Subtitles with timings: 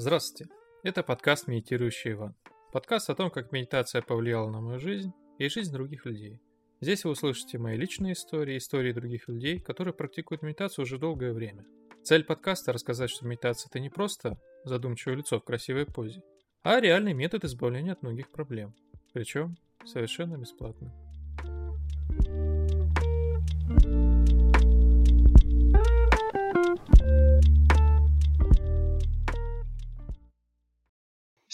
[0.00, 0.48] Здравствуйте,
[0.84, 2.36] это подкаст «Медитирующий Иван».
[2.72, 6.40] Подкаст о том, как медитация повлияла на мою жизнь и жизнь других людей.
[6.80, 11.66] Здесь вы услышите мои личные истории, истории других людей, которые практикуют медитацию уже долгое время.
[12.04, 16.22] Цель подкаста– рассказать, что медитация– это не просто задумчивое лицо в красивой позе,
[16.62, 18.76] а реальный метод избавления от многих проблем.
[19.12, 21.07] Причем совершенно бесплатно.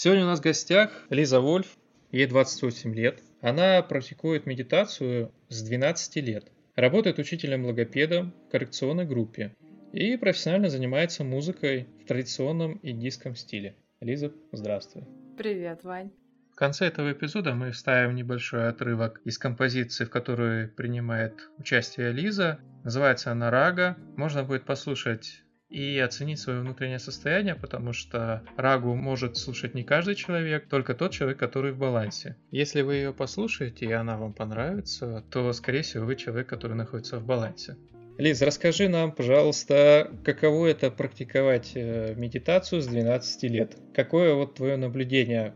[0.05, 1.65] Сегодня у нас в гостях Лиза Вольф,
[2.11, 3.23] ей 28 лет.
[3.41, 6.51] Она практикует медитацию с 12 лет.
[6.75, 9.55] Работает учителем-логопедом в коррекционной группе
[9.93, 13.77] и профессионально занимается музыкой в традиционном индийском стиле.
[13.99, 15.05] Лиза, здравствуй.
[15.39, 16.11] Привет, Вань.
[16.51, 22.59] В конце этого эпизода мы вставим небольшой отрывок из композиции, в которой принимает участие Лиза.
[22.83, 23.97] Называется она «Рага».
[24.17, 25.41] Можно будет послушать
[25.75, 31.11] и оценить свое внутреннее состояние, потому что рагу может слушать не каждый человек, только тот
[31.11, 32.37] человек, который в балансе.
[32.49, 37.19] Если вы ее послушаете и она вам понравится, то, скорее всего, вы человек, который находится
[37.19, 37.75] в балансе.
[38.17, 43.75] Лиз, расскажи нам, пожалуйста, каково это практиковать э, медитацию с 12 лет?
[43.93, 45.53] Какое вот твое наблюдение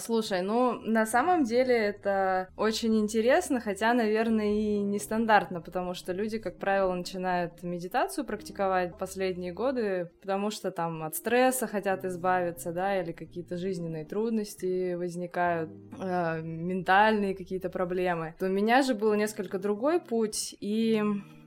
[0.00, 6.38] слушай, ну, на самом деле это очень интересно, хотя, наверное, и нестандартно, потому что люди,
[6.38, 13.00] как правило, начинают медитацию практиковать последние годы, потому что там от стресса хотят избавиться, да,
[13.00, 18.34] или какие-то жизненные трудности возникают, э, ментальные какие-то проблемы.
[18.40, 21.02] У меня же был несколько другой путь, и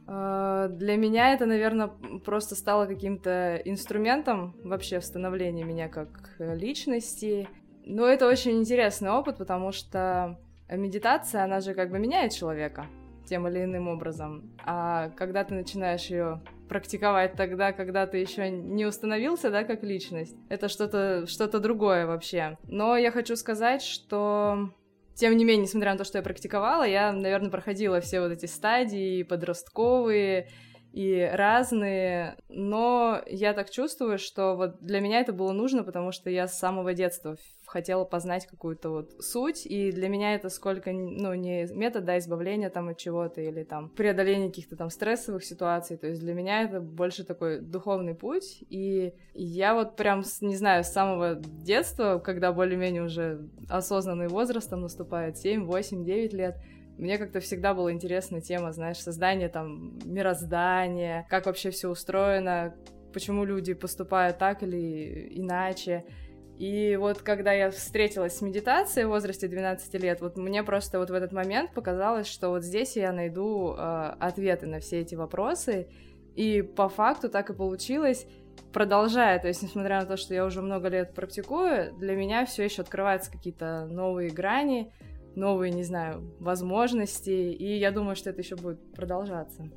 [0.07, 1.89] а, для меня это, наверное,
[2.23, 7.47] просто стало каким-то инструментом вообще в становлении меня как личности.
[7.85, 10.37] Но это очень интересный опыт, потому что
[10.69, 12.87] медитация, она же как бы меняет человека
[13.27, 14.51] тем или иным образом.
[14.65, 20.35] А когда ты начинаешь ее практиковать тогда, когда ты еще не установился, да, как личность,
[20.49, 22.57] это что-то что другое вообще.
[22.67, 24.69] Но я хочу сказать, что
[25.13, 28.47] тем не менее, несмотря на то, что я практиковала, я, наверное, проходила все вот эти
[28.47, 30.49] стадии подростковые
[30.95, 36.29] и разные, но я так чувствую, что вот для меня это было нужно, потому что
[36.29, 37.35] я с самого детства
[37.65, 42.69] хотела познать какую-то вот суть, и для меня это сколько, ну, не метод, да, избавления
[42.69, 46.79] там от чего-то или там преодоления каких-то там стрессовых ситуаций, то есть для меня это
[46.79, 53.03] больше такой духовный путь, и я вот прям, не знаю, с самого детства, когда более-менее
[53.03, 56.55] уже осознанный возраст там наступает, 7, 8, 9 лет,
[56.97, 62.75] мне как-то всегда была интересна тема, знаешь, создания там мироздания, как вообще все устроено,
[63.13, 66.05] почему люди поступают так или иначе.
[66.57, 71.09] И вот когда я встретилась с медитацией в возрасте 12 лет, вот мне просто вот
[71.09, 75.89] в этот момент показалось, что вот здесь я найду э, ответы на все эти вопросы.
[76.35, 78.25] И по факту так и получилось,
[78.73, 82.63] продолжая, то есть несмотря на то, что я уже много лет практикую, для меня все
[82.63, 84.91] еще открываются какие-то новые грани,
[85.35, 89.69] новые, не знаю, возможности, и я думаю, что это еще будет продолжаться.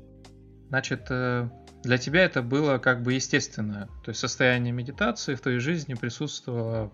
[0.69, 1.49] Значит, э,
[1.83, 6.91] для тебя это было как бы естественно, то есть состояние медитации в твоей жизни присутствовало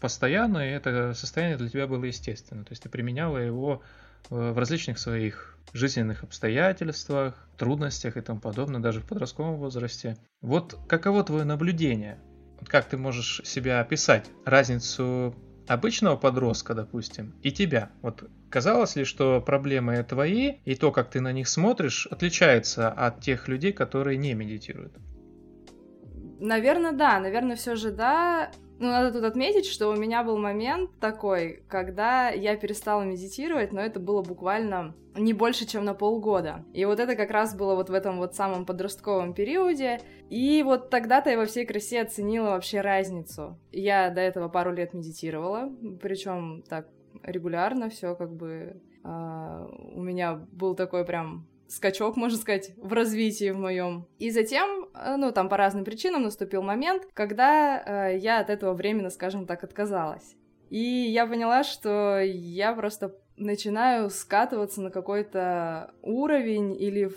[0.00, 3.82] постоянно, и это состояние для тебя было естественно, то есть ты применяла его
[4.30, 10.16] э, в различных своих жизненных обстоятельствах, трудностях и тому подобное, даже в подростковом возрасте.
[10.40, 12.18] Вот каково твое наблюдение?
[12.66, 14.26] Как ты можешь себя описать?
[14.44, 15.34] Разницу
[15.68, 17.90] обычного подростка, допустим, и тебя.
[18.02, 23.20] Вот казалось ли, что проблемы твои и то, как ты на них смотришь, отличается от
[23.20, 24.92] тех людей, которые не медитируют?
[26.40, 27.18] Наверное, да.
[27.18, 28.50] Наверное, все же да.
[28.78, 33.80] Ну, надо тут отметить, что у меня был момент такой, когда я перестала медитировать, но
[33.80, 36.64] это было буквально не больше, чем на полгода.
[36.74, 40.00] И вот это как раз было вот в этом вот самом подростковом периоде.
[40.28, 43.58] И вот тогда-то я во всей красе оценила вообще разницу.
[43.72, 45.70] Я до этого пару лет медитировала,
[46.02, 46.88] причем так
[47.22, 53.50] регулярно, все как бы Uh, у меня был такой прям скачок, можно сказать, в развитии
[53.50, 54.06] в моем.
[54.18, 58.74] И затем, э, ну, там по разным причинам наступил момент, когда э, я от этого
[58.74, 60.36] временно, скажем так, отказалась.
[60.70, 67.10] И я поняла, что я просто начинаю скатываться на какой-то уровень или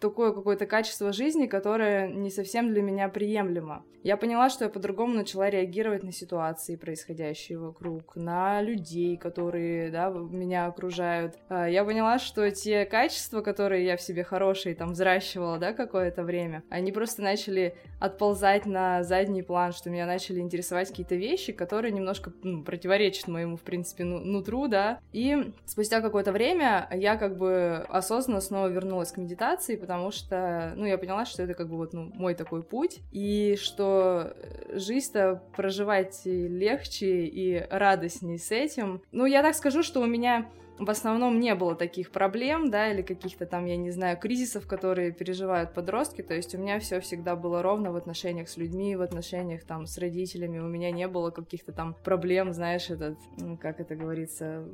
[0.00, 3.84] такое какое-то качество жизни, которое не совсем для меня приемлемо.
[4.04, 10.08] Я поняла, что я по-другому начала реагировать на ситуации, происходящие вокруг, на людей, которые, да,
[10.10, 11.34] меня окружают.
[11.48, 16.22] А, я поняла, что те качества, которые я в себе хорошие там взращивала, да, какое-то
[16.22, 21.92] время, они просто начали отползать на задний план, что меня начали интересовать какие-то вещи, которые
[21.92, 25.00] немножко ну, противоречат моему, в принципе, ну, нутру, да.
[25.12, 30.84] И спустя какое-то время я как бы осознанно снова вернулась к медитации, потому что, ну,
[30.84, 34.34] я поняла, что это как бы вот ну, мой такой путь, и что
[34.70, 39.00] жизнь-то проживать легче и радостней с этим.
[39.12, 40.46] Ну, я так скажу, что у меня
[40.78, 45.10] в основном не было таких проблем, да, или каких-то там, я не знаю, кризисов, которые
[45.10, 46.20] переживают подростки.
[46.20, 49.86] То есть у меня все всегда было ровно в отношениях с людьми, в отношениях там
[49.86, 50.58] с родителями.
[50.58, 53.18] У меня не было каких-то там проблем, знаешь, этот,
[53.58, 54.68] как это говорится,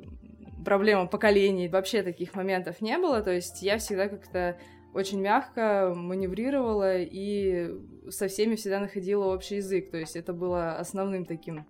[0.64, 1.68] проблема поколений.
[1.68, 3.22] Вообще таких моментов не было.
[3.22, 4.58] То есть я всегда как-то
[4.94, 7.74] очень мягко маневрировала и
[8.08, 9.90] со всеми всегда находила общий язык.
[9.90, 11.66] То есть это было основным таким,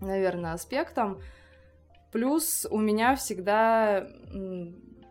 [0.00, 1.20] наверное, аспектом.
[2.12, 4.08] Плюс у меня всегда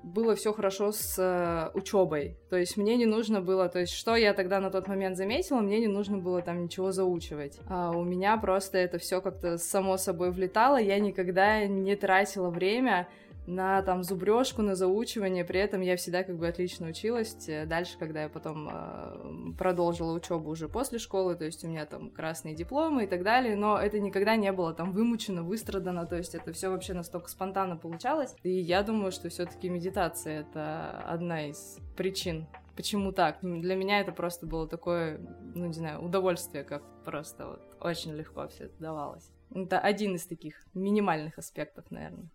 [0.02, 2.38] было все хорошо с учебой.
[2.50, 5.62] То есть мне не нужно было, то есть что я тогда на тот момент заметила,
[5.62, 7.60] мне не нужно было там ничего заучивать.
[7.68, 13.08] А у меня просто это все как-то само собой влетало, я никогда не тратила время
[13.48, 17.48] на там зубрежку, на заучивание, при этом я всегда как бы отлично училась.
[17.48, 21.86] Э, дальше, когда я потом э, продолжила учебу уже после школы, то есть у меня
[21.86, 26.16] там красные дипломы и так далее, но это никогда не было там вымучено, выстрадано, то
[26.16, 28.36] есть это все вообще настолько спонтанно получалось.
[28.44, 33.38] И я думаю, что все-таки медитация это одна из причин почему так.
[33.42, 35.20] Для меня это просто было такое,
[35.54, 39.32] ну, не знаю, удовольствие, как просто вот очень легко все это давалось.
[39.54, 42.30] Это один из таких минимальных аспектов, наверное.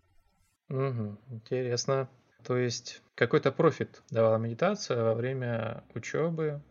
[0.71, 2.09] Угу, интересно.
[2.43, 6.61] То есть какой-то профит давала медитация во время учебы,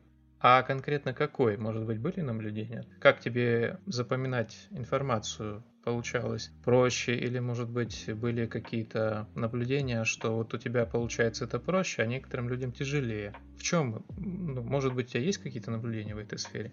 [0.41, 1.59] а конкретно какой?
[1.59, 2.87] Может быть, были наблюдения?
[2.99, 6.51] Как тебе запоминать информацию получалось?
[6.65, 12.07] Проще или, может быть, были какие-то наблюдения, что вот у тебя получается это проще, а
[12.07, 13.35] некоторым людям тяжелее?
[13.59, 14.03] В чем?
[14.17, 16.73] Ну, может быть, у тебя есть какие-то наблюдения в этой сфере?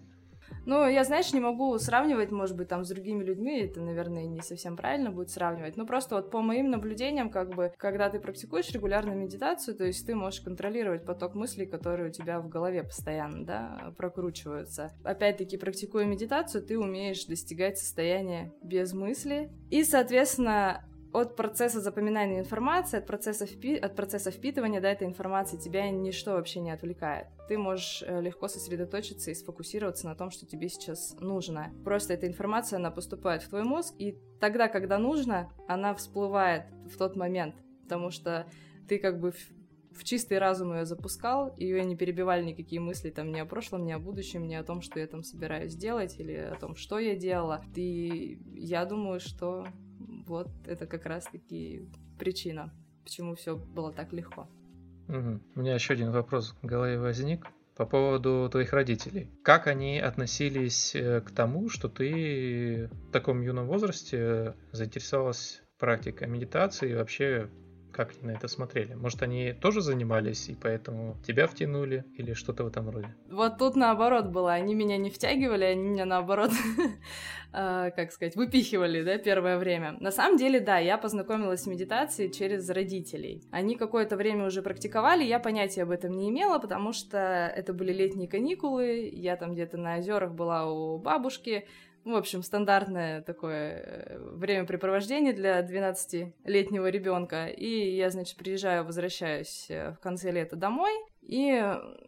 [0.65, 4.41] Ну, я, знаешь, не могу сравнивать, может быть, там с другими людьми, это, наверное, не
[4.41, 8.69] совсем правильно будет сравнивать, но просто вот по моим наблюдениям, как бы, когда ты практикуешь
[8.71, 13.45] регулярную медитацию, то есть ты можешь контролировать поток мыслей, которые у тебя в голове постоянно,
[13.45, 14.93] да, прокручиваются.
[15.03, 22.97] Опять-таки, практикуя медитацию, ты умеешь достигать состояния без мысли, и, соответственно, от процесса запоминания информации,
[22.97, 23.75] от процесса, впи...
[23.75, 27.27] от процесса впитывания да, этой информации тебя ничто вообще не отвлекает.
[27.47, 31.71] Ты можешь э, легко сосредоточиться и сфокусироваться на том, что тебе сейчас нужно.
[31.83, 36.97] Просто эта информация, она поступает в твой мозг, и тогда, когда нужно, она всплывает в
[36.97, 38.47] тот момент, потому что
[38.87, 43.39] ты как бы в, чистый разум ее запускал, ее не перебивали никакие мысли там ни
[43.39, 46.55] о прошлом, ни о будущем, ни о том, что я там собираюсь делать, или о
[46.55, 47.63] том, что я делала.
[47.75, 49.65] И я думаю, что
[50.27, 51.89] вот это как раз-таки
[52.19, 54.47] причина, почему все было так легко.
[55.07, 55.39] Угу.
[55.55, 59.29] У меня еще один вопрос в голове возник по поводу твоих родителей.
[59.43, 66.91] Как они относились э, к тому, что ты в таком юном возрасте заинтересовалась практикой медитации
[66.91, 67.49] и вообще
[67.97, 68.93] как они на это смотрели?
[68.93, 73.07] Может, они тоже занимались и поэтому тебя втянули или что-то в этом роде?
[73.31, 74.53] Вот тут наоборот было.
[74.53, 76.51] Они меня не втягивали, они меня наоборот,
[77.51, 79.97] а, как сказать, выпихивали, да, первое время.
[79.99, 83.41] На самом деле, да, я познакомилась с медитацией через родителей.
[83.51, 87.91] Они какое-то время уже практиковали, я понятия об этом не имела, потому что это были
[87.91, 91.65] летние каникулы, я там где-то на озерах была у бабушки,
[92.07, 97.47] в общем, стандартное такое э, времяпрепровождение для 12-летнего ребенка.
[97.47, 101.61] И я, значит, приезжаю, возвращаюсь э, в конце лета домой, и,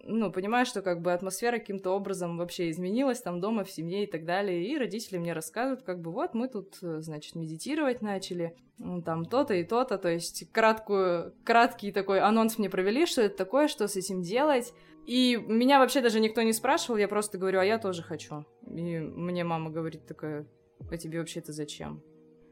[0.04, 4.08] ну, понимаю, что как бы атмосфера каким-то образом вообще изменилась там дома, в семье и
[4.08, 4.66] так далее.
[4.66, 8.56] И родители мне рассказывают, как бы вот мы тут, э, значит, медитировать начали,
[9.06, 9.98] там то-то и то-то.
[9.98, 14.74] То есть краткую, краткий такой анонс мне провели, что это такое, что с этим делать.
[15.06, 18.46] И меня вообще даже никто не спрашивал, я просто говорю, а я тоже хочу.
[18.80, 20.48] И мне мама говорит такая,
[20.90, 22.02] а тебе вообще это зачем?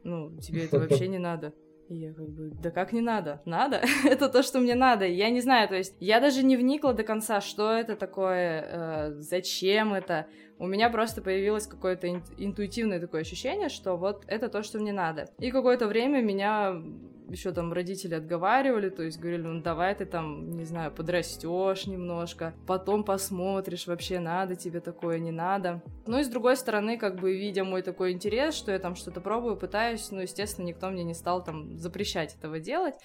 [0.03, 1.53] Ну, тебе это вообще не надо.
[1.87, 3.41] И я как бы, да как не надо?
[3.45, 3.81] Надо.
[4.03, 5.05] это то, что мне надо.
[5.05, 9.13] Я не знаю, то есть я даже не вникла до конца, что это такое, э,
[9.19, 10.27] зачем это.
[10.59, 15.29] У меня просто появилось какое-то интуитивное такое ощущение, что вот это то, что мне надо.
[15.39, 16.81] И какое-то время меня
[17.29, 22.53] еще там родители отговаривали, то есть говорили, ну давай ты там, не знаю, подрастешь немножко,
[22.65, 25.81] потом посмотришь, вообще надо тебе такое, не надо.
[26.05, 29.21] Ну и с другой стороны, как бы видя мой такой интерес, что я там что-то
[29.21, 32.95] пробую, пытаюсь, ну, естественно, никто мне не стал там запрещать этого делать.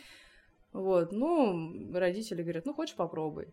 [0.72, 3.48] Вот, ну, родители говорят, ну, хочешь, попробуй.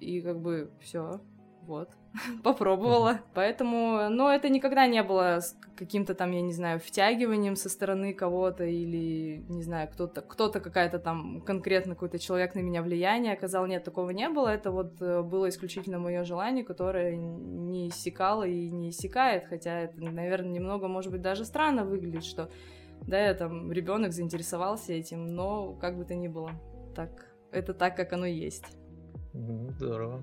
[0.00, 1.20] И как бы все,
[1.66, 1.90] вот,
[2.42, 3.20] попробовала.
[3.34, 8.14] Поэтому, но это никогда не было с каким-то там, я не знаю, втягиванием со стороны
[8.14, 13.66] кого-то или, не знаю, кто-то, кто-то какая-то там конкретно какой-то человек на меня влияние оказал.
[13.66, 14.48] Нет, такого не было.
[14.48, 19.44] Это вот э, было исключительно мое желание, которое не иссякало и не иссякает.
[19.46, 22.50] Хотя это, наверное, немного, может быть, даже странно выглядит, что,
[23.02, 26.50] да, я там ребенок заинтересовался этим, но как бы то ни было,
[26.94, 28.64] так, это так, как оно есть.
[29.32, 30.22] Здорово.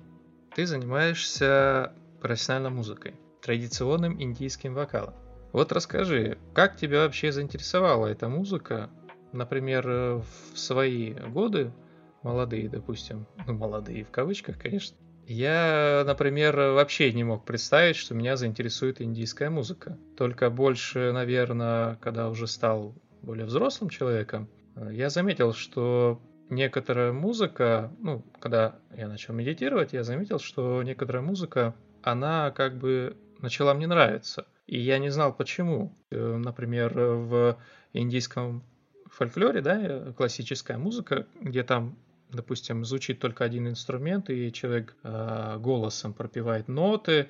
[0.53, 5.13] Ты занимаешься профессиональной музыкой, традиционным индийским вокалом.
[5.53, 8.89] Вот расскажи, как тебя вообще заинтересовала эта музыка?
[9.31, 11.73] Например, в свои годы,
[12.21, 18.35] молодые, допустим, ну, молодые в кавычках, конечно, я, например, вообще не мог представить, что меня
[18.35, 19.97] заинтересует индийская музыка.
[20.17, 24.49] Только больше, наверное, когда уже стал более взрослым человеком,
[24.91, 31.73] я заметил, что некоторая музыка, ну, когда я начал медитировать, я заметил, что некоторая музыка,
[32.03, 34.45] она как бы начала мне нравиться.
[34.67, 35.97] И я не знал почему.
[36.11, 37.57] Э, например, в
[37.93, 38.63] индийском
[39.09, 41.97] фольклоре, да, классическая музыка, где там
[42.31, 47.27] допустим, звучит только один инструмент, и человек э, голосом пропевает ноты,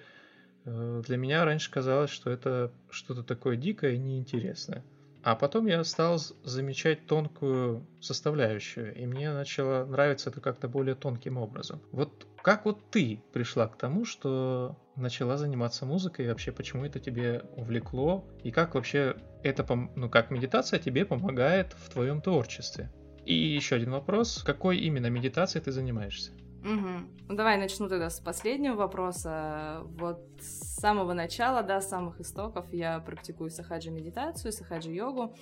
[0.65, 4.83] э, для меня раньше казалось, что это что-то такое дикое и неинтересное.
[5.23, 11.37] А потом я стал замечать тонкую составляющую, и мне начало нравиться это как-то более тонким
[11.37, 11.81] образом.
[11.91, 16.99] Вот как вот ты пришла к тому, что начала заниматься музыкой, и вообще почему это
[16.99, 22.91] тебе увлекло, и как вообще это, ну как медитация тебе помогает в твоем творчестве?
[23.25, 24.41] И еще один вопрос.
[24.43, 26.31] Какой именно медитацией ты занимаешься?
[26.63, 26.89] Угу.
[27.29, 29.81] Ну, давай начну тогда с последнего вопроса.
[29.97, 35.35] Вот с самого начала, да, с самых истоков я практикую сахаджи-медитацию, сахаджи-йогу.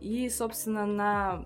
[0.00, 1.44] И, собственно, на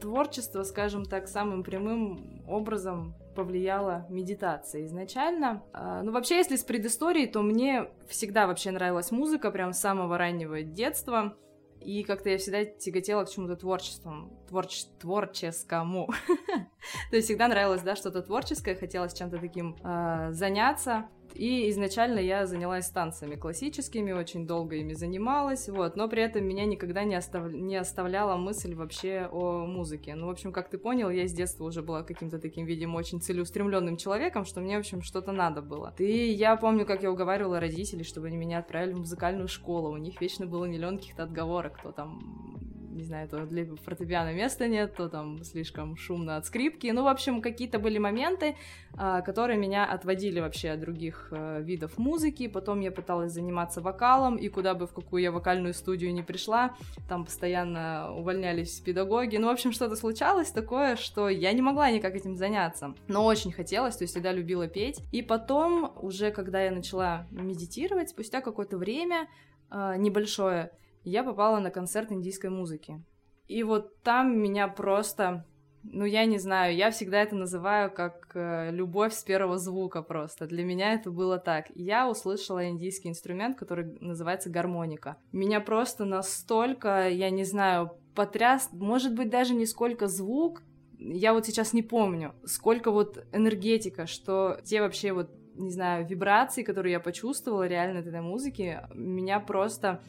[0.00, 5.62] творчество, скажем так, самым прямым образом повлияла медитация изначально.
[5.72, 10.18] А, ну, вообще, если с предысторией, то мне всегда вообще нравилась музыка, прям с самого
[10.18, 11.36] раннего детства.
[11.80, 14.84] И как-то я всегда тяготела к чему-то творчеству, творч...
[14.98, 16.10] творческому.
[17.10, 21.06] То есть всегда нравилось, да, что-то творческое, хотелось чем-то таким э, заняться.
[21.34, 26.66] И изначально я занялась танцами классическими, очень долго ими занималась, вот, но при этом меня
[26.66, 27.52] никогда не, остав...
[27.52, 30.14] не оставляла мысль вообще о музыке.
[30.14, 33.20] Ну, в общем, как ты понял, я с детства уже была каким-то таким, видимо, очень
[33.20, 35.94] целеустремленным человеком, что мне, в общем, что-то надо было.
[35.98, 39.92] И я помню, как я уговаривала родителей, чтобы они меня отправили в музыкальную школу.
[39.92, 44.68] У них вечно было миллион каких-то отговорок, кто там не знаю, то для фортепиано места
[44.68, 46.88] нет, то там слишком шумно от скрипки.
[46.88, 48.56] Ну, в общем, какие-то были моменты,
[48.96, 52.48] а, которые меня отводили вообще от других э, видов музыки.
[52.48, 56.74] Потом я пыталась заниматься вокалом, и куда бы в какую я вокальную студию не пришла,
[57.08, 59.36] там постоянно увольнялись педагоги.
[59.36, 62.94] Ну, в общем, что-то случалось такое, что я не могла никак этим заняться.
[63.08, 65.00] Но очень хотелось, то есть всегда любила петь.
[65.12, 69.28] И потом, уже когда я начала медитировать, спустя какое-то время
[69.70, 70.72] а, небольшое,
[71.04, 73.02] я попала на концерт индийской музыки.
[73.48, 75.44] И вот там меня просто,
[75.82, 80.46] ну я не знаю, я всегда это называю как э, любовь с первого звука просто.
[80.46, 81.66] Для меня это было так.
[81.74, 85.16] Я услышала индийский инструмент, который называется гармоника.
[85.32, 90.62] Меня просто настолько, я не знаю, потряс, может быть даже не сколько звук,
[91.00, 96.62] я вот сейчас не помню, сколько вот энергетика, что те вообще вот, не знаю, вибрации,
[96.62, 100.02] которые я почувствовала реально от этой музыки, меня просто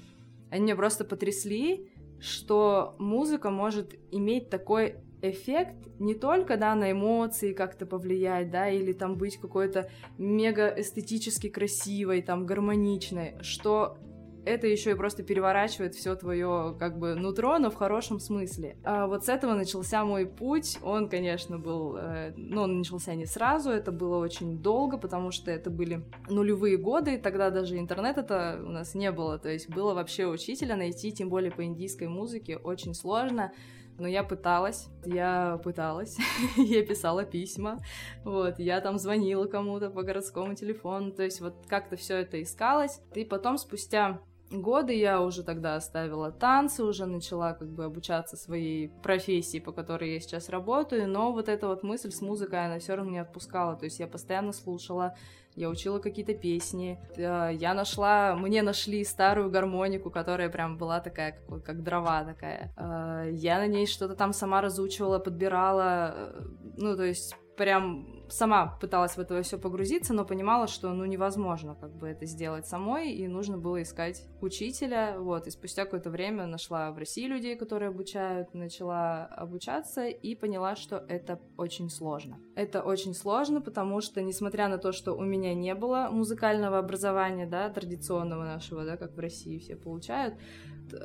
[0.51, 1.89] они меня просто потрясли,
[2.19, 8.91] что музыка может иметь такой эффект не только, да, на эмоции как-то повлиять, да, или
[8.91, 13.97] там быть какой-то мега эстетически красивой, там, гармоничной, что
[14.45, 18.77] это еще и просто переворачивает все твое как бы нутро, но в хорошем смысле.
[18.83, 20.79] А вот с этого начался мой путь.
[20.81, 25.51] Он, конечно, был, э, ну, он начался не сразу, это было очень долго, потому что
[25.51, 30.25] это были нулевые годы, тогда даже интернета у нас не было, то есть было вообще
[30.25, 33.51] учителя найти, тем более по индийской музыке, очень сложно.
[33.99, 36.17] Но я пыталась, я пыталась,
[36.57, 37.77] я писала письма,
[38.23, 42.99] вот, я там звонила кому-то по городскому телефону, то есть вот как-то все это искалось.
[43.13, 44.19] И потом спустя
[44.51, 50.13] годы я уже тогда оставила танцы, уже начала как бы обучаться своей профессии, по которой
[50.13, 53.75] я сейчас работаю, но вот эта вот мысль с музыкой, она все равно не отпускала,
[53.75, 55.15] то есть я постоянно слушала,
[55.55, 61.33] я учила какие-то песни, э, я нашла, мне нашли старую гармонику, которая прям была такая,
[61.33, 66.41] как, как дрова такая, э, я на ней что-то там сама разучивала, подбирала, э,
[66.77, 71.75] ну, то есть прям сама пыталась в это все погрузиться, но понимала, что ну невозможно
[71.75, 76.45] как бы это сделать самой, и нужно было искать учителя, вот, и спустя какое-то время
[76.45, 82.39] нашла в России людей, которые обучают, начала обучаться и поняла, что это очень сложно.
[82.55, 87.45] Это очень сложно, потому что, несмотря на то, что у меня не было музыкального образования,
[87.45, 90.35] да, традиционного нашего, да, как в России все получают,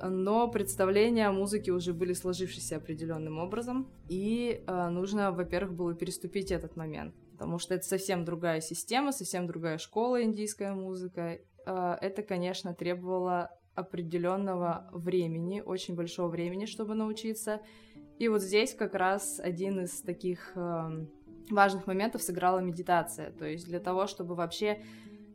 [0.02, 6.50] но представления о музыке уже были сложившиеся определенным образом, и э, нужно, во-первых, было переступить
[6.50, 11.38] этот момент, потому что это совсем другая система, совсем другая школа индийская музыка.
[11.66, 17.60] Э, это, конечно, требовало определенного времени, очень большого времени, чтобы научиться.
[18.18, 21.06] И вот здесь как раз один из таких э,
[21.50, 23.32] важных моментов сыграла медитация.
[23.32, 24.82] То есть для того, чтобы вообще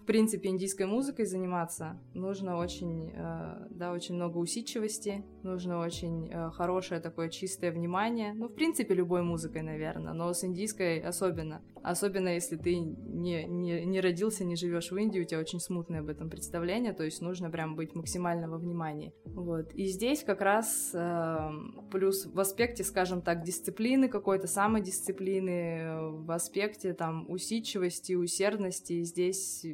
[0.01, 6.49] в принципе, индийской музыкой заниматься, нужно очень, э, да, очень много усидчивости, нужно очень э,
[6.49, 8.33] хорошее такое чистое внимание.
[8.33, 11.61] Ну, в принципе, любой музыкой, наверное, но с индийской особенно.
[11.83, 16.01] Особенно, если ты не, не, не родился, не живешь в Индии, у тебя очень смутное
[16.01, 19.13] об этом представление, то есть нужно прям быть максимально во внимании.
[19.25, 19.73] Вот.
[19.73, 21.49] И здесь как раз э,
[21.91, 29.65] плюс в аспекте, скажем так, дисциплины какой-то, самодисциплины, в аспекте там усидчивости, усердности, здесь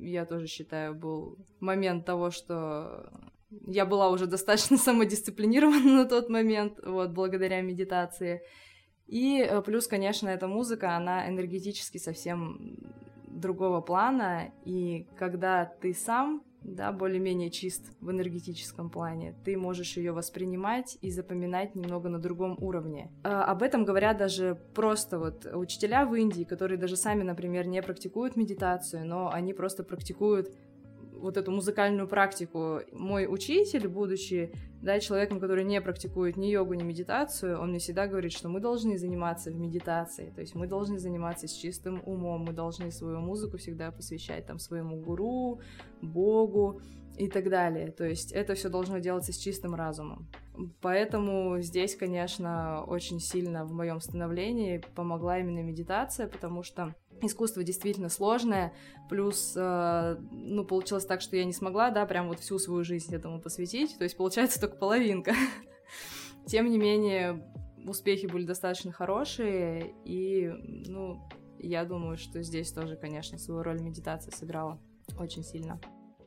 [0.00, 3.10] я тоже считаю, был момент того, что
[3.66, 8.42] я была уже достаточно самодисциплинирована на тот момент, вот, благодаря медитации.
[9.14, 12.76] И э, плюс, конечно, эта музыка, она энергетически совсем
[13.28, 20.10] другого плана, и когда ты сам, да, более-менее чист в энергетическом плане, ты можешь ее
[20.10, 23.12] воспринимать и запоминать немного на другом уровне.
[23.22, 27.82] А, об этом говорят даже просто вот учителя в Индии, которые даже сами, например, не
[27.82, 30.48] практикуют медитацию, но они просто практикуют
[31.24, 32.80] вот эту музыкальную практику.
[32.92, 34.52] Мой учитель, будучи
[34.82, 38.60] да, человеком, который не практикует ни йогу, ни медитацию, он мне всегда говорит, что мы
[38.60, 43.20] должны заниматься в медитации, то есть мы должны заниматься с чистым умом, мы должны свою
[43.20, 45.60] музыку всегда посвящать там своему гуру,
[46.02, 46.80] богу
[47.16, 47.90] и так далее.
[47.92, 50.28] То есть это все должно делаться с чистым разумом.
[50.80, 58.08] Поэтому здесь, конечно, очень сильно в моем становлении помогла именно медитация, потому что искусство действительно
[58.08, 58.74] сложное,
[59.08, 63.14] плюс, э, ну, получилось так, что я не смогла, да, прям вот всю свою жизнь
[63.14, 65.34] этому посвятить, то есть получается только половинка.
[66.46, 67.42] Тем не менее,
[67.86, 70.48] успехи были достаточно хорошие, и,
[70.86, 71.28] ну,
[71.58, 74.78] я думаю, что здесь тоже, конечно, свою роль медитация сыграла
[75.18, 75.80] очень сильно.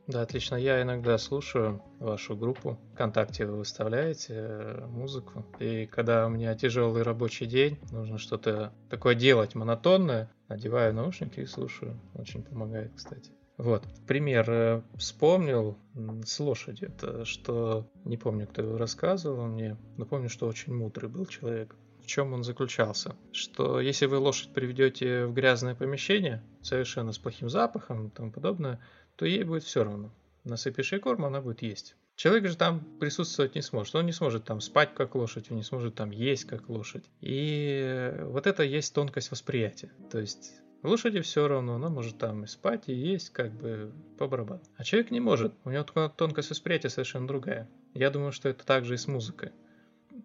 [0.08, 0.56] Да, отлично.
[0.56, 2.78] Я иногда слушаю вашу группу.
[2.94, 5.44] Вконтакте вы выставляете э, музыку.
[5.58, 11.46] И когда у меня тяжелый рабочий день, нужно что-то такое делать монотонное, надеваю наушники и
[11.46, 12.00] слушаю.
[12.14, 13.32] Очень помогает, кстати.
[13.58, 15.76] Вот, пример э, вспомнил
[16.24, 21.10] с лошадью, это что, не помню, кто его рассказывал мне, но помню, что очень мудрый
[21.10, 21.76] был человек.
[22.08, 23.14] Чем он заключался?
[23.32, 28.80] Что если вы лошадь приведете в грязное помещение, совершенно с плохим запахом и тому подобное,
[29.16, 30.10] то ей будет все равно.
[30.42, 31.96] Насыпешь ей корм, она будет есть.
[32.16, 33.94] Человек же там присутствовать не сможет.
[33.94, 37.04] Он не сможет там спать как лошадь, он не сможет там есть как лошадь.
[37.20, 39.92] И вот это есть тонкость восприятия.
[40.10, 44.26] То есть лошади все равно, она может там и спать, и есть как бы по
[44.26, 44.62] барабану.
[44.78, 45.52] А человек не может.
[45.64, 47.68] У него тонкость восприятия совершенно другая.
[47.92, 49.52] Я думаю, что это также и с музыкой.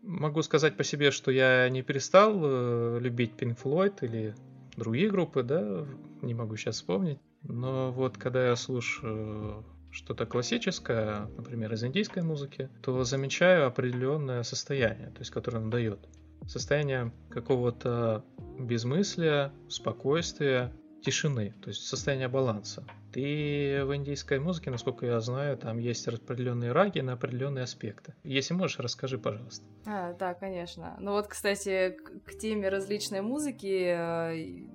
[0.02, 4.36] Могу сказать по себе, что я не перестал э, любить Pink Floyd или
[4.76, 5.86] другие группы, да,
[6.22, 7.20] не могу сейчас вспомнить.
[7.44, 15.10] Но вот когда я слушаю что-то классическое, например, из индийской музыки, то замечаю определенное состояние,
[15.12, 16.00] то есть которое он дает.
[16.48, 18.26] Состояние какого-то
[18.60, 22.86] безмыслия, спокойствия, тишины, то есть состояние баланса.
[23.16, 28.14] И в индийской музыке, насколько я знаю, там есть определенные раги на определенные аспекты.
[28.24, 29.66] Если можешь, расскажи, пожалуйста.
[29.86, 30.96] А, да, конечно.
[31.00, 34.68] Ну вот, кстати, к, к теме различной музыки э,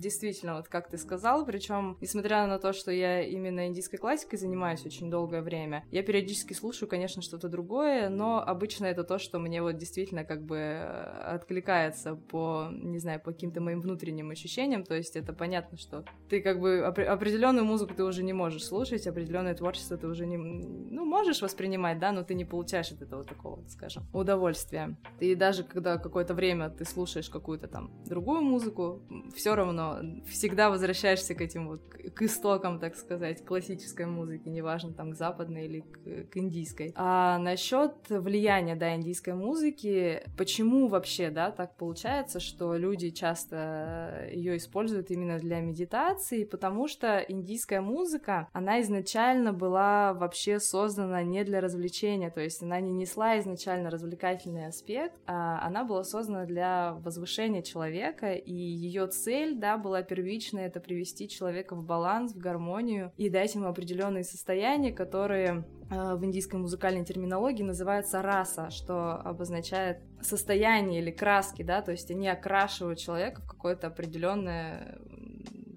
[0.00, 4.84] действительно, вот как ты сказал, причем, несмотря на то, что я именно индийской классикой занимаюсь
[4.84, 9.62] очень долгое время, я периодически слушаю, конечно, что-то другое, но обычно это то, что мне
[9.62, 14.94] вот действительно как бы э, откликается по, не знаю, по каким-то моим внутренним ощущениям, то
[14.94, 19.54] есть это понятно, что ты как бы определенную музыку ты уже не можешь слушать, определенное
[19.54, 23.62] творчество ты уже не, ну, можешь воспринимать, да, но ты не получаешь от этого такого,
[23.68, 24.96] скажем, удовольствия.
[25.20, 29.02] И даже когда какое-то время ты слушаешь какую-то там другую музыку,
[29.34, 29.89] все равно
[30.26, 31.82] всегда возвращаешься к этим вот,
[32.14, 36.92] к истокам, так сказать, классической музыки, неважно, там, к западной или к, к индийской.
[36.96, 44.56] А насчет влияния, да, индийской музыки, почему вообще, да, так получается, что люди часто ее
[44.56, 51.60] используют именно для медитации, потому что индийская музыка, она изначально была вообще создана не для
[51.60, 57.62] развлечения, то есть она не несла изначально развлекательный аспект, а она была создана для возвышения
[57.62, 63.28] человека, и ее цель, да, была первичная, это привести человека в баланс, в гармонию и
[63.28, 71.00] дать ему определенные состояния, которые э, в индийской музыкальной терминологии называются раса, что обозначает состояние
[71.00, 74.98] или краски, да, то есть они окрашивают человека в какое-то определенное,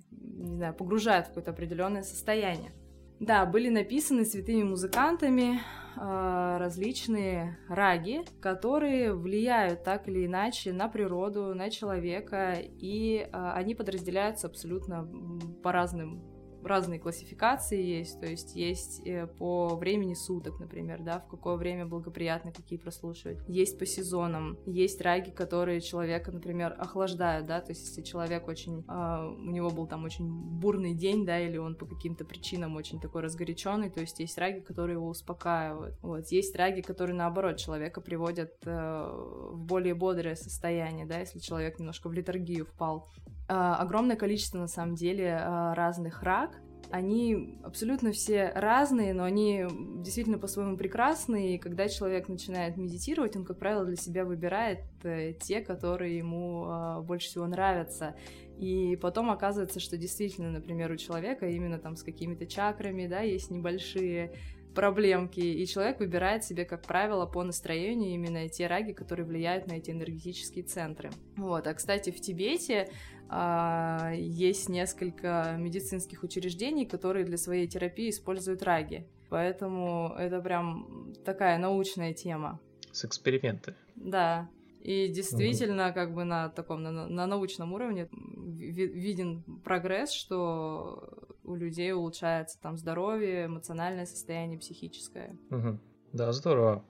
[0.09, 2.73] не знаю, погружают в какое-то определенное состояние.
[3.19, 5.61] Да, были написаны святыми музыкантами
[5.95, 14.47] различные раги, которые влияют так или иначе на природу, на человека, и э, они подразделяются
[14.47, 15.07] абсолютно
[15.61, 16.32] по разным
[16.65, 21.85] разные классификации есть, то есть есть э, по времени суток, например, да, в какое время
[21.85, 23.39] благоприятно какие прослушивать.
[23.47, 28.85] Есть по сезонам, есть раги, которые человека, например, охлаждают, да, то есть если человек очень,
[28.87, 32.99] э, у него был там очень бурный день, да, или он по каким-то причинам очень
[32.99, 35.97] такой разгоряченный, то есть есть раги, которые его успокаивают.
[36.01, 39.09] Вот, есть раги, которые наоборот человека приводят э,
[39.51, 43.07] в более бодрое состояние, да, если человек немножко в литургию впал.
[43.47, 46.61] Э, огромное количество, на самом деле, э, разных раг,
[46.93, 49.65] они абсолютно все разные, но они
[49.97, 55.33] действительно по-своему прекрасные, и когда человек начинает медитировать, он, как правило, для себя выбирает э,
[55.33, 58.15] те, которые ему э, больше всего нравятся.
[58.59, 63.49] И потом оказывается, что действительно, например, у человека именно там с какими-то чакрами, да, есть
[63.49, 64.31] небольшие
[64.73, 69.73] проблемки, и человек выбирает себе, как правило, по настроению именно те раги, которые влияют на
[69.73, 71.11] эти энергетические центры.
[71.37, 72.93] Вот, а, кстати, в Тибете а,
[74.15, 79.07] есть несколько медицинских учреждений, которые для своей терапии используют раги.
[79.29, 82.59] Поэтому это прям такая научная тема.
[82.91, 83.75] С экспериментами.
[83.95, 84.49] Да.
[84.81, 85.93] И действительно, угу.
[85.95, 92.77] как бы на таком, на, на научном уровне виден прогресс, что у людей улучшается там
[92.77, 95.37] здоровье, эмоциональное состояние, психическое.
[95.49, 95.79] Угу.
[96.11, 96.85] Да, здорово.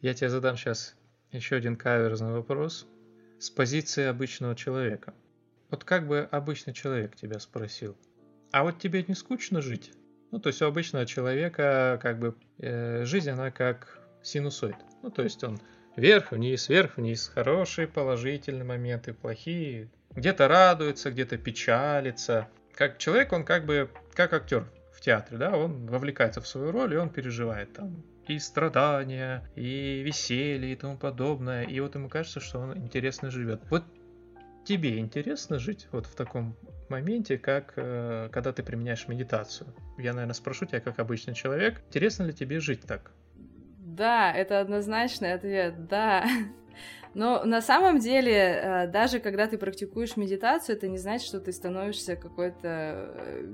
[0.00, 0.96] Я тебе задам сейчас
[1.30, 2.86] еще один каверзный вопрос
[3.38, 5.14] с позиции обычного человека.
[5.70, 7.96] Вот как бы обычный человек тебя спросил,
[8.52, 9.92] а вот тебе не скучно жить?
[10.30, 14.76] Ну, то есть у обычного человека как бы э, жизнь, она как синусоид.
[15.02, 15.60] Ну, то есть он
[15.96, 17.30] Вверх-вниз, вверх-вниз.
[17.32, 19.90] Хорошие положительные моменты, плохие.
[20.10, 22.48] Где-то радуется, где-то печалится.
[22.74, 26.94] Как человек, он как бы, как актер в театре, да, он вовлекается в свою роль,
[26.94, 31.64] и он переживает там и страдания, и веселье, и тому подобное.
[31.64, 33.60] И вот ему кажется, что он интересно живет.
[33.70, 33.84] Вот
[34.64, 36.56] тебе интересно жить вот в таком
[36.88, 39.74] моменте, как э, когда ты применяешь медитацию?
[39.98, 43.12] Я, наверное, спрошу тебя, как обычный человек, интересно ли тебе жить так?
[43.78, 46.24] Да, это однозначный ответ, да.
[47.14, 51.52] Но на самом деле, э, даже когда ты практикуешь медитацию, это не значит, что ты
[51.52, 53.46] становишься какой-то э,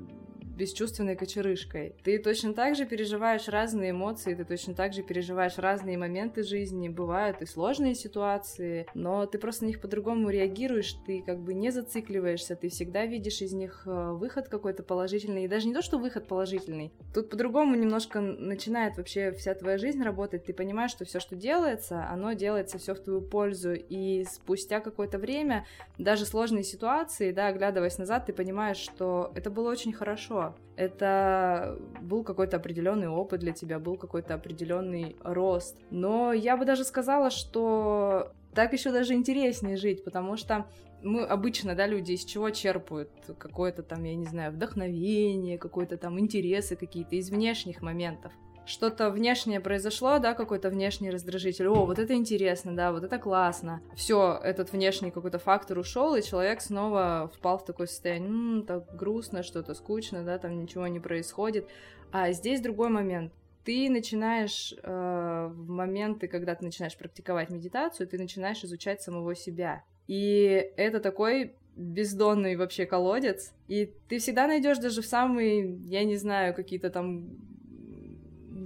[0.61, 1.95] бесчувственной кочерышкой.
[2.05, 6.91] Ты точно так же переживаешь разные эмоции, ты точно так же переживаешь разные моменты жизни,
[6.91, 11.71] бывают и сложные ситуации, но ты просто на них по-другому реагируешь, ты как бы не
[11.71, 15.99] зацикливаешься, ты всегда видишь из них э, выход какой-то положительный, и даже не то, что
[15.99, 21.21] выход положительный, тут по-другому немножко начинает вообще вся твоя жизнь работать, ты понимаешь, что все,
[21.21, 25.65] что делается, оно делается все в твою пользу, и спустя какое-то время,
[25.97, 32.25] даже сложные ситуации, да, оглядываясь назад, ты понимаешь, что это было очень хорошо, это был
[32.25, 35.77] какой-то определенный опыт для тебя, был какой-то определенный рост.
[35.91, 40.67] Но я бы даже сказала, что так еще даже интереснее жить, потому что
[41.03, 43.11] мы обычно, да, люди из чего черпают?
[43.39, 48.33] Какое-то там, я не знаю, вдохновение, какое-то там интересы какие-то из внешних моментов
[48.71, 51.67] что-то внешнее произошло, да, какой-то внешний раздражитель.
[51.69, 53.83] О, вот это интересно, да, вот это классно.
[53.95, 58.95] Все, этот внешний какой-то фактор ушел, и человек снова впал в такое состояние, м-м, так
[58.95, 61.69] грустно, что-то скучно, да, там ничего не происходит.
[62.13, 63.33] А здесь другой момент.
[63.65, 69.85] Ты начинаешь э, в моменты, когда ты начинаешь практиковать медитацию, ты начинаешь изучать самого себя.
[70.07, 73.53] И это такой бездонный вообще колодец.
[73.69, 77.31] И ты всегда найдешь даже в самые, я не знаю, какие-то там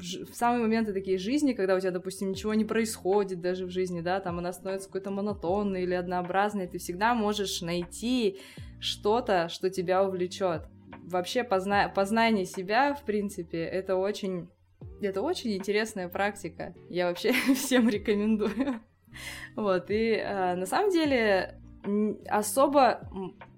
[0.00, 4.00] в самые моменты такие жизни, когда у тебя, допустим, ничего не происходит даже в жизни,
[4.00, 8.38] да, там она становится какой-то монотонной или однообразной, ты всегда можешь найти
[8.80, 10.62] что-то, что тебя увлечет.
[11.04, 11.88] Вообще позна...
[11.88, 14.48] познание себя, в принципе, это очень,
[15.00, 16.74] это очень интересная практика.
[16.88, 18.80] Я вообще всем рекомендую.
[19.54, 21.60] Вот, и э, на самом деле
[22.28, 23.08] особо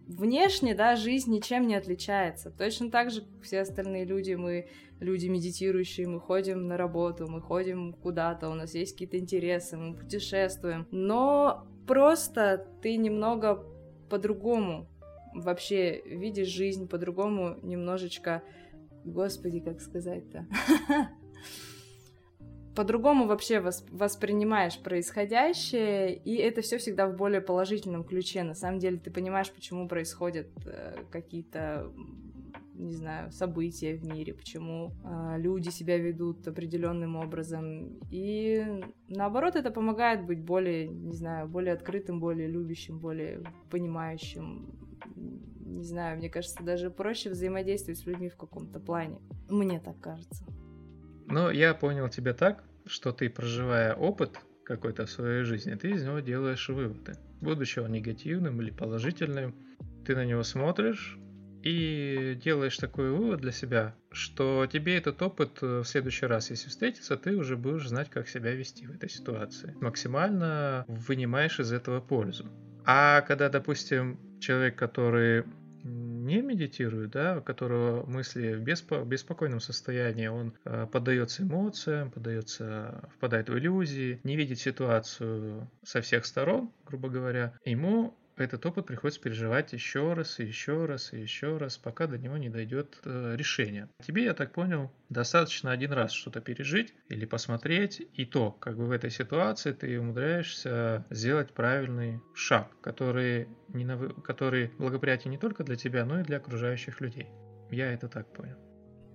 [0.07, 2.51] внешне, да, жизнь ничем не отличается.
[2.51, 4.69] Точно так же, как все остальные люди, мы
[5.01, 9.95] люди медитирующие, мы ходим на работу, мы ходим куда-то, у нас есть какие-то интересы, мы
[9.97, 10.87] путешествуем.
[10.90, 13.64] Но просто ты немного
[14.09, 14.88] по-другому
[15.35, 18.42] вообще видишь жизнь, по-другому немножечко...
[19.05, 20.47] Господи, как сказать-то?
[22.77, 23.61] по-другому вообще
[23.91, 28.43] воспринимаешь происходящее, и это все всегда в более положительном ключе.
[28.43, 31.91] На самом деле ты понимаешь, почему происходят э, какие-то
[32.75, 37.99] не знаю, события в мире, почему э, люди себя ведут определенным образом.
[38.11, 44.77] И наоборот, это помогает быть более, не знаю, более открытым, более любящим, более понимающим.
[45.65, 49.21] Не знаю, мне кажется, даже проще взаимодействовать с людьми в каком-то плане.
[49.49, 50.45] Мне так кажется.
[51.29, 56.05] Ну, я понял тебя так, что ты, проживая опыт какой-то в своей жизни, ты из
[56.05, 57.15] него делаешь выводы.
[57.41, 59.55] Будучи он негативным или положительным,
[60.05, 61.19] ты на него смотришь,
[61.67, 66.69] и делаешь такой вывод для себя, что тебе этот опыт э, в следующий раз, если
[66.69, 69.75] встретится, ты уже будешь знать, как себя вести в этой ситуации.
[69.81, 72.49] Максимально вынимаешь из этого пользу.
[72.85, 75.45] А когда, допустим, человек, который
[76.27, 83.09] не медитирует, да, у которого мысли в беспо- беспокойном состоянии, он э, поддается эмоциям, поддается,
[83.17, 89.20] впадает в иллюзии, не видит ситуацию со всех сторон, грубо говоря, ему этот опыт приходится
[89.20, 93.35] переживать еще раз, и еще раз, и еще раз, пока до него не дойдет э,
[93.37, 93.88] решение.
[94.07, 98.87] Тебе, я так понял, достаточно один раз что-то пережить или посмотреть, и то, как бы
[98.87, 105.64] в этой ситуации ты умудряешься сделать правильный шаг, который, не на, который благоприятен не только
[105.64, 107.29] для тебя, но и для окружающих людей.
[107.70, 108.57] Я это так понял.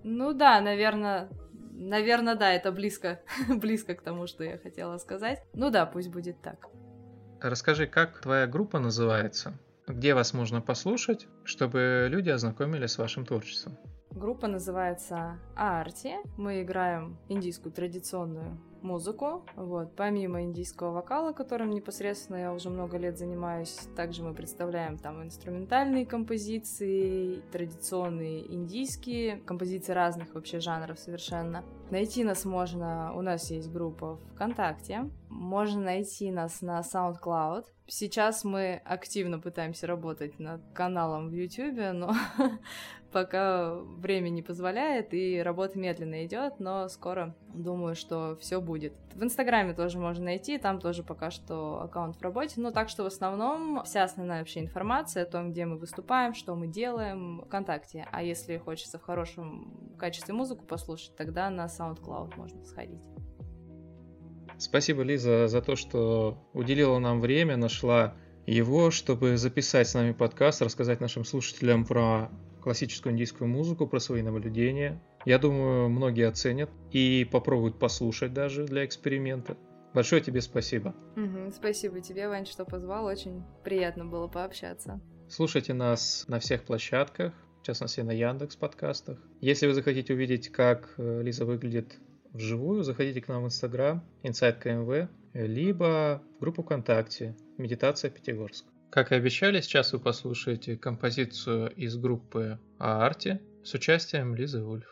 [0.04, 1.28] Ну да, наверное,
[1.70, 5.42] наверное, да, это близко, близко к тому, что я хотела сказать.
[5.54, 6.68] Ну да, пусть будет так.
[7.42, 9.54] Расскажи, как твоя группа называется?
[9.88, 13.76] Где вас можно послушать, чтобы люди ознакомились с вашим творчеством?
[14.12, 16.12] Группа называется Арти.
[16.36, 19.44] Мы играем индийскую традиционную музыку.
[19.56, 19.96] Вот.
[19.96, 26.06] Помимо индийского вокала, которым непосредственно я уже много лет занимаюсь, также мы представляем там инструментальные
[26.06, 31.64] композиции, традиционные индийские, композиции разных вообще жанров совершенно.
[31.90, 37.64] Найти нас можно, у нас есть группа ВКонтакте, можно найти нас на SoundCloud.
[37.86, 42.14] Сейчас мы активно пытаемся работать над каналом в YouTube, но
[43.12, 48.94] пока время не позволяет, и работа медленно идет, но скоро думаю, что все будет.
[49.14, 53.02] В Инстаграме тоже можно найти, там тоже пока что аккаунт в работе, ну так что
[53.02, 58.06] в основном вся основная вообще информация о том, где мы выступаем, что мы делаем, ВКонтакте.
[58.10, 63.02] А если хочется в хорошем качестве музыку послушать, тогда на SoundCloud можно сходить.
[64.62, 68.14] Спасибо, Лиза, за то, что уделила нам время, нашла
[68.46, 72.30] его, чтобы записать с нами подкаст, рассказать нашим слушателям про
[72.62, 75.02] классическую индийскую музыку, про свои наблюдения.
[75.24, 79.56] Я думаю, многие оценят и попробуют послушать даже для эксперимента.
[79.94, 80.94] Большое тебе спасибо.
[81.16, 83.06] Угу, спасибо тебе, Вань, что позвал.
[83.06, 85.00] Очень приятно было пообщаться.
[85.28, 89.18] Слушайте нас на всех площадках, в частности на Яндекс подкастах.
[89.40, 91.98] Если вы захотите увидеть, как э, Лиза выглядит
[92.32, 98.66] вживую, заходите к нам в Инстаграм, Inside КМВ, либо в группу ВКонтакте «Медитация Пятигорск».
[98.90, 104.91] Как и обещали, сейчас вы послушаете композицию из группы Аарти с участием Лизы Вульф.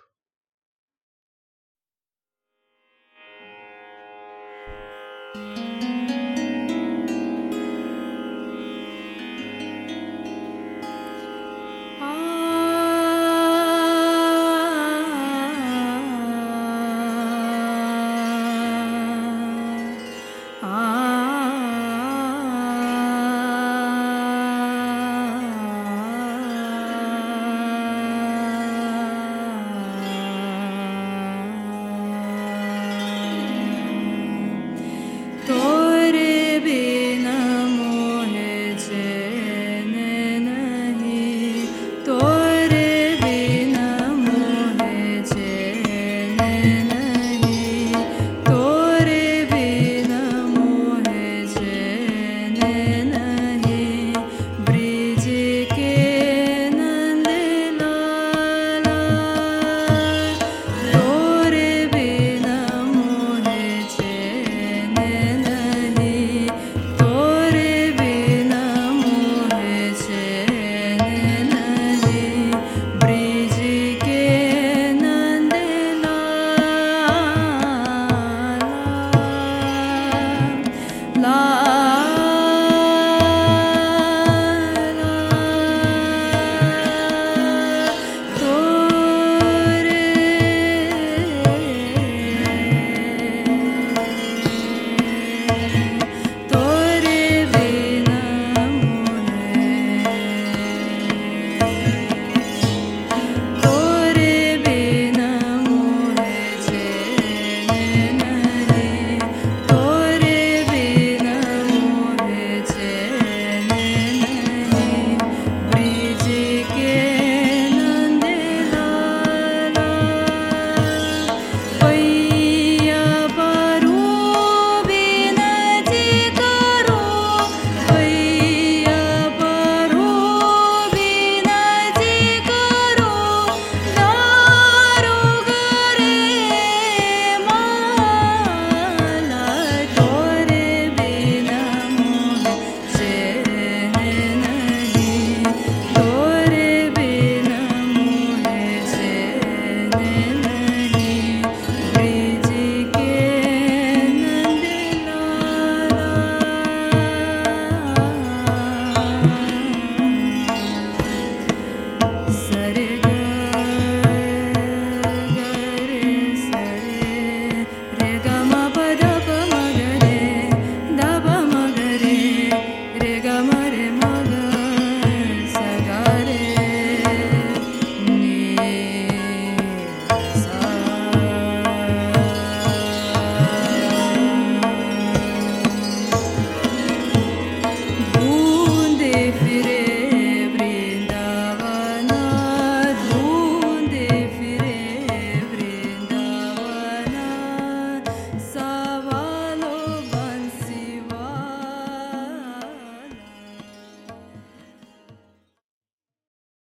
[149.98, 150.29] me.